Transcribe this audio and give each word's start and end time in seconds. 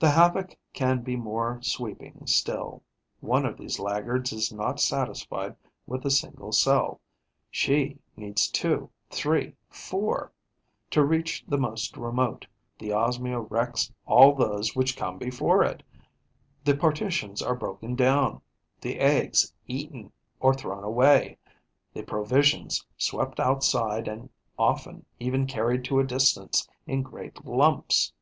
The 0.00 0.10
havoc 0.10 0.54
can 0.74 1.00
be 1.02 1.16
more 1.16 1.60
sweeping 1.62 2.26
still. 2.26 2.82
One 3.20 3.46
of 3.46 3.56
these 3.56 3.78
laggards 3.78 4.34
is 4.34 4.52
not 4.52 4.78
satisfied 4.80 5.56
with 5.86 6.04
a 6.04 6.10
single 6.10 6.52
cell; 6.52 7.00
she 7.50 7.96
needs 8.16 8.48
two, 8.48 8.90
three, 9.08 9.54
four. 9.70 10.30
To 10.90 11.02
reach 11.02 11.42
the 11.48 11.56
most 11.56 11.96
remote, 11.96 12.46
the 12.78 12.92
Osmia 12.92 13.40
wrecks 13.40 13.90
all 14.04 14.34
those 14.34 14.76
which 14.76 14.94
come 14.94 15.16
before 15.16 15.64
it. 15.64 15.82
The 16.62 16.76
partitions 16.76 17.40
are 17.40 17.54
broken 17.54 17.94
down, 17.94 18.42
the 18.82 18.98
eggs 19.00 19.54
eaten 19.66 20.12
or 20.38 20.52
thrown 20.52 20.84
away, 20.84 21.38
the 21.94 22.02
provisions 22.02 22.84
swept 22.98 23.40
outside 23.40 24.06
and 24.06 24.28
often 24.58 25.06
even 25.18 25.46
carried 25.46 25.82
to 25.86 25.98
a 25.98 26.04
distance 26.04 26.68
in 26.86 27.00
great 27.02 27.46
lumps. 27.46 28.12